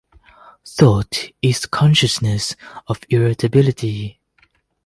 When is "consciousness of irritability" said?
1.67-4.19